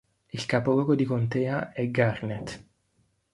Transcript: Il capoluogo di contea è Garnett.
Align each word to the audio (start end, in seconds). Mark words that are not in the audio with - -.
Il 0.33 0.47
capoluogo 0.47 0.95
di 0.95 1.05
contea 1.05 1.73
è 1.73 1.87
Garnett. 1.91 2.63